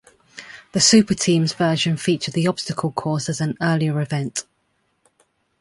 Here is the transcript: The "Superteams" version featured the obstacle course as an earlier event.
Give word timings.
The 0.71 0.79
"Superteams" 0.79 1.53
version 1.53 1.95
featured 1.95 2.33
the 2.33 2.47
obstacle 2.47 2.91
course 2.91 3.29
as 3.29 3.39
an 3.39 3.55
earlier 3.61 4.01
event. 4.01 4.45